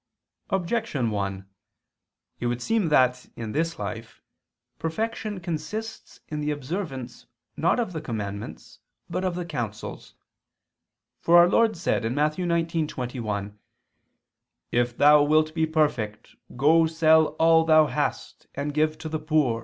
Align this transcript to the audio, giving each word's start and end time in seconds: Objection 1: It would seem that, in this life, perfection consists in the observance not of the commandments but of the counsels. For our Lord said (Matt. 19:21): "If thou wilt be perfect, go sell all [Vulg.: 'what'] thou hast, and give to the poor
Objection 0.49 1.11
1: 1.11 1.47
It 2.39 2.47
would 2.47 2.59
seem 2.59 2.89
that, 2.89 3.27
in 3.35 3.51
this 3.51 3.77
life, 3.77 4.19
perfection 4.79 5.39
consists 5.39 6.21
in 6.27 6.39
the 6.39 6.49
observance 6.49 7.27
not 7.55 7.79
of 7.79 7.93
the 7.93 8.01
commandments 8.01 8.79
but 9.11 9.23
of 9.23 9.35
the 9.35 9.45
counsels. 9.45 10.15
For 11.19 11.37
our 11.37 11.47
Lord 11.47 11.77
said 11.77 12.01
(Matt. 12.13 12.33
19:21): 12.33 13.53
"If 14.71 14.97
thou 14.97 15.21
wilt 15.21 15.53
be 15.53 15.67
perfect, 15.67 16.35
go 16.57 16.87
sell 16.87 17.25
all 17.37 17.61
[Vulg.: 17.63 17.67
'what'] 17.67 17.67
thou 17.67 17.85
hast, 17.93 18.47
and 18.55 18.73
give 18.73 18.97
to 18.97 19.07
the 19.07 19.19
poor 19.19 19.59